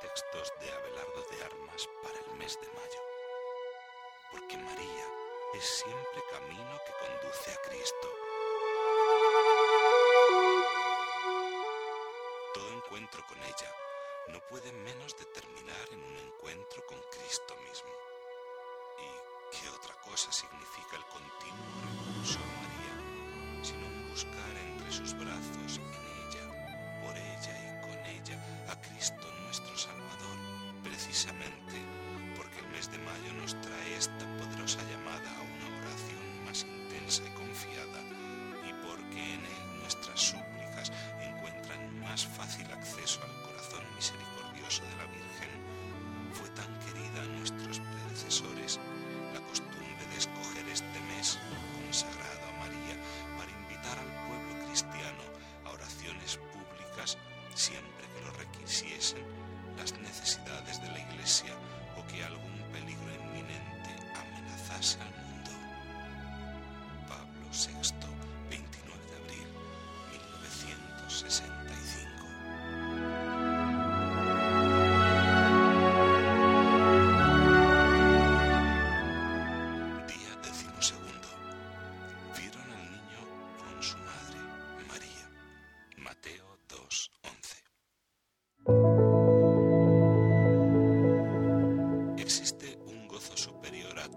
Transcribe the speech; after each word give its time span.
textos 0.00 0.52
de 0.60 0.72
Abelardo 0.72 1.22
de 1.30 1.44
Armas 1.44 1.88
para 2.02 2.18
el 2.18 2.38
mes 2.38 2.58
de 2.60 2.68
mayo. 2.68 3.00
Porque 4.30 4.56
María 4.56 5.06
es 5.54 5.64
siempre 5.64 6.22
camino 6.30 6.80
que 6.86 6.92
conduce 7.06 7.52
a 7.52 7.56
Cristo. 7.68 8.08
Todo 12.54 12.72
encuentro 12.72 13.24
con 13.26 13.38
ella 13.38 13.72
no 14.28 14.40
puede 14.48 14.72
menos 14.72 15.16
de 15.18 15.24
terminar 15.26 15.88
en 15.92 16.02
un 16.02 16.16
encuentro 16.16 16.84
con 16.86 16.98
Cristo 17.10 17.54
mismo. 17.68 17.92
¿Y 18.98 19.56
qué 19.56 19.68
otra 19.68 19.94
cosa 20.02 20.32
significa 20.32 20.96
el 20.96 21.04
continuo 21.06 21.66
recurso 21.82 22.38
a 22.38 22.46
María, 22.62 23.64
sino 23.64 24.10
buscar 24.10 24.56
entre 24.56 24.92
sus 24.92 25.12
brazos, 25.14 25.78
en 25.78 25.92
ella, 25.92 27.02
por 27.04 27.16
ella 27.16 27.54
y 27.62 27.73
siempre 57.54 58.06
que 58.12 58.24
lo 58.24 58.32
requisiesen 58.32 59.22
las 59.76 59.92
necesidades 59.98 60.80
de 60.82 60.88
la 60.88 60.98
Iglesia 60.98 61.54
o 61.96 62.06
que 62.06 62.24
algún 62.24 62.58
peligro 62.72 63.14
inminente 63.14 63.90
amenazase. 64.14 64.98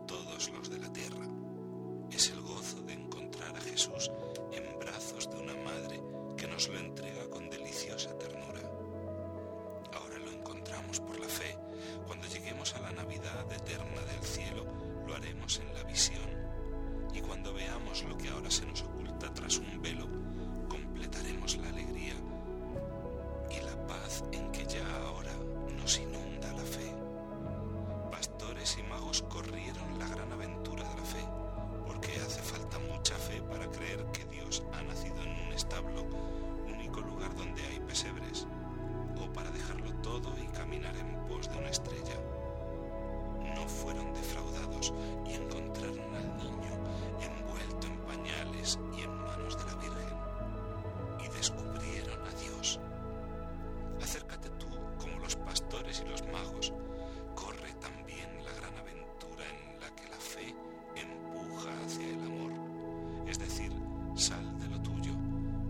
Todos 0.08 0.50
los 0.52 0.70
de 0.70 0.80
la 0.80 0.92
tierra. 0.92 1.28
Es 2.12 2.30
el 2.30 2.42
gozo 2.42 2.82
de 2.84 2.94
encontrar 2.94 3.56
a 3.56 3.62
Jesús 3.62 4.10
en 4.54 4.80
brazos 4.80 5.30
de 5.30 5.38
una 5.38 5.56
madre 5.56 6.02
que 6.38 6.48
nos 6.48 6.68
lo 6.70 6.80
entrega 6.80 7.30
con 7.30 7.50
deliciosa 7.50 8.18
ternura. 8.18 8.62
Ahora 9.94 10.18
lo 10.20 10.32
encontramos 10.32 11.00
por 11.02 11.20
la 11.20 11.28
fe. 11.28 11.58
Cuando 12.08 12.28
lleguemos 12.28 12.74
a 12.76 12.80
la 12.80 12.92
Navidad 12.92 13.52
eterna 13.52 14.02
del 14.02 14.24
cielo, 14.24 14.66
lo 15.06 15.16
haremos 15.16 15.60
en 15.60 15.74
la 15.74 15.84
visión. 15.84 16.30
Y 17.14 17.20
cuando 17.22 17.54
veamos 17.54 18.04
lo 18.04 18.18
que 18.18 18.30
ahora 18.30 18.50
se 18.50 18.66
nos 18.66 18.82
oculta 18.82 18.97
una 41.58 41.70
estrella. 41.70 42.16
No 43.56 43.68
fueron 43.68 44.14
defraudados 44.14 44.94
y 45.26 45.34
encontraron 45.34 46.16
al 46.16 46.38
niño 46.38 46.58
envuelto 47.22 47.88
en 47.88 47.98
pañales 48.02 48.80
y 48.98 49.02
en 49.02 49.16
manos 49.18 49.58
de 49.58 49.66
la 49.66 49.76
Virgen, 49.76 50.18
y 51.26 51.38
descubrieron 51.38 52.20
a 52.26 52.32
Dios. 52.42 52.80
Acércate 54.02 54.50
tú 54.52 54.68
como 55.00 55.20
los 55.20 55.36
pastores 55.36 56.04
y 56.06 56.10
los 56.10 56.24
magos. 56.28 56.74
Corre 57.36 57.74
también 57.82 58.30
la 58.46 58.52
gran 58.54 58.76
aventura 58.78 59.44
en 59.46 59.80
la 59.80 59.96
que 59.96 60.10
la 60.10 60.18
fe 60.18 60.56
empuja 60.96 61.70
hacia 61.86 62.08
el 62.08 62.22
amor. 62.22 62.52
Es 63.28 63.40
decir, 63.40 63.72
sal 64.16 64.60
de 64.60 64.68
lo 64.68 64.82
tuyo, 64.82 65.14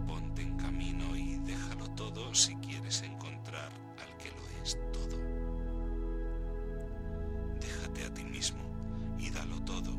ponte 0.08 0.42
en 0.42 0.58
camino 0.58 1.16
y 1.16 1.38
déjalo 1.40 1.90
todo 1.96 2.34
si 2.34 2.56
quieres 2.58 3.02
encontrar 3.02 3.72
al 4.00 4.18
que 4.18 4.30
lo 4.30 4.64
es 4.64 4.78
todo. 4.94 5.27
A 8.06 8.14
ti 8.14 8.24
mismo 8.24 8.60
y 9.20 9.30
dalo 9.32 9.60
todo, 9.64 9.92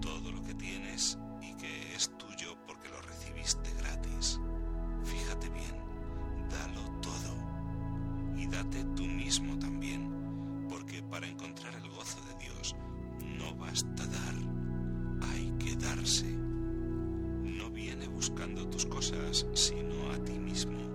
todo 0.00 0.32
lo 0.32 0.42
que 0.42 0.54
tienes 0.54 1.18
y 1.40 1.54
que 1.54 1.94
es 1.94 2.10
tuyo 2.16 2.56
porque 2.66 2.88
lo 2.88 3.00
recibiste 3.02 3.72
gratis. 3.74 4.40
Fíjate 5.04 5.48
bien, 5.50 5.76
dalo 6.50 6.80
todo 7.00 7.34
y 8.36 8.46
date 8.46 8.84
tú 8.96 9.04
mismo 9.04 9.58
también, 9.58 10.66
porque 10.68 11.02
para 11.02 11.26
encontrar 11.26 11.74
el 11.74 11.88
gozo 11.90 12.18
de 12.22 12.44
Dios 12.44 12.74
no 13.38 13.54
basta 13.56 14.06
dar, 14.06 14.34
hay 15.30 15.52
que 15.58 15.76
darse. 15.76 16.26
No 16.32 17.70
viene 17.70 18.08
buscando 18.08 18.68
tus 18.68 18.86
cosas, 18.86 19.46
sino 19.54 20.10
a 20.10 20.18
ti 20.24 20.38
mismo. 20.38 20.93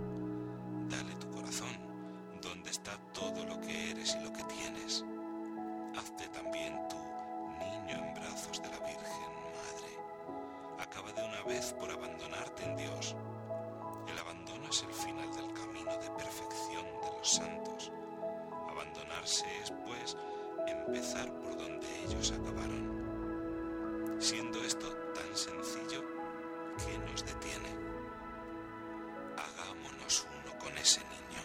Vez 11.50 11.74
por 11.80 11.90
abandonarte 11.90 12.64
en 12.64 12.76
Dios. 12.78 13.16
El 14.08 14.20
abandono 14.20 14.70
es 14.70 14.84
el 14.84 14.94
final 14.94 15.34
del 15.34 15.52
camino 15.52 15.92
de 15.98 16.10
perfección 16.12 16.86
de 17.02 17.18
los 17.18 17.28
santos. 17.28 17.92
Abandonarse 18.70 19.46
es, 19.64 19.74
pues, 19.84 20.16
empezar 20.68 21.28
por 21.42 21.58
donde 21.58 21.88
ellos 22.06 22.32
acabaron. 22.32 24.20
Siendo 24.20 24.64
esto 24.64 24.88
tan 25.16 25.36
sencillo, 25.36 26.04
¿qué 26.78 26.98
nos 27.00 27.26
detiene? 27.26 27.70
Hagámonos 29.36 30.28
uno 30.30 30.60
con 30.60 30.78
ese 30.78 31.02
niño 31.02 31.42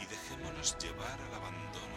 y 0.00 0.04
dejémonos 0.04 0.76
llevar 0.76 1.18
al 1.18 1.34
abandono 1.34 1.95